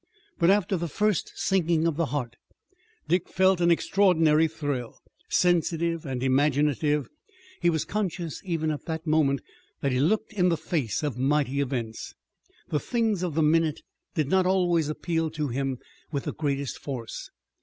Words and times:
But 0.39 0.49
after 0.49 0.77
the 0.77 0.87
first 0.87 1.31
sinking 1.35 1.85
of 1.85 1.95
the 1.95 2.07
heart 2.07 2.35
Dick 3.07 3.29
felt 3.29 3.61
an 3.61 3.69
extraordinary 3.69 4.47
thrill. 4.47 4.99
Sensitive 5.29 6.07
and 6.07 6.23
imaginative, 6.23 7.07
he 7.61 7.69
was 7.69 7.85
conscious 7.85 8.41
even 8.43 8.71
at 8.71 8.83
the 8.85 8.99
moment 9.05 9.41
that 9.81 9.91
he 9.91 9.99
looked 9.99 10.33
in 10.33 10.49
the 10.49 10.57
face 10.57 11.03
of 11.03 11.19
mighty 11.19 11.61
events. 11.61 12.15
The 12.69 12.79
things 12.79 13.21
of 13.21 13.35
the 13.35 13.43
minute 13.43 13.83
did 14.15 14.27
not 14.27 14.47
always 14.47 14.89
appeal 14.89 15.29
to 15.29 15.49
him 15.49 15.77
with 16.11 16.23
the 16.23 16.33
greatest 16.33 16.79
force. 16.79 17.29